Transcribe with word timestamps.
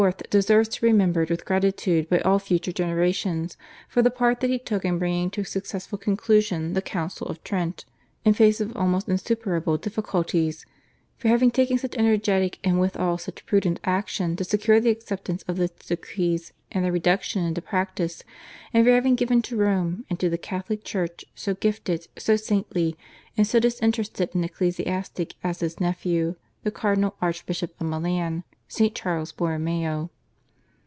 deserves 0.31 0.67
to 0.67 0.81
be 0.81 0.87
remembered 0.87 1.29
with 1.29 1.45
gratitude 1.45 2.09
by 2.09 2.17
all 2.21 2.39
future 2.39 2.71
generations 2.71 3.55
for 3.87 4.01
the 4.01 4.09
part 4.09 4.39
that 4.39 4.49
he 4.49 4.57
took 4.57 4.83
in 4.83 4.97
bringing 4.97 5.29
to 5.29 5.41
a 5.41 5.45
successful 5.45 5.95
conclusion 5.95 6.73
the 6.73 6.81
Council 6.81 7.27
of 7.27 7.43
Trent 7.43 7.85
in 8.25 8.33
face 8.33 8.59
of 8.59 8.75
almost 8.75 9.07
insuperable 9.07 9.77
difficulties, 9.77 10.65
for 11.19 11.27
having 11.27 11.51
taken 11.51 11.77
such 11.77 11.95
energetic 11.97 12.57
and 12.63 12.79
withal 12.79 13.19
such 13.19 13.45
prudent 13.45 13.79
action 13.83 14.35
to 14.37 14.43
secure 14.43 14.79
the 14.79 14.89
acceptance 14.89 15.43
of 15.43 15.59
its 15.59 15.85
decrees 15.85 16.51
and 16.71 16.83
their 16.83 16.91
reduction 16.91 17.43
into 17.45 17.61
practice, 17.61 18.23
and 18.73 18.83
for 18.83 18.91
having 18.91 19.13
given 19.13 19.39
to 19.43 19.55
Rome 19.55 20.05
and 20.09 20.19
to 20.19 20.31
the 20.31 20.37
Catholic 20.39 20.83
Church 20.83 21.25
so 21.35 21.53
gifted, 21.53 22.07
so 22.17 22.35
saintly, 22.35 22.97
and 23.37 23.45
so 23.45 23.59
disinterested 23.59 24.33
an 24.33 24.43
ecclesiastic 24.45 25.35
as 25.43 25.59
his 25.59 25.79
nephew, 25.79 26.37
the 26.63 26.71
Cardinal 26.71 27.15
Archbishop 27.21 27.79
of 27.79 27.85
Milan, 27.85 28.43
St. 28.67 28.95
Charles 28.95 29.33
Borromeo. 29.33 30.09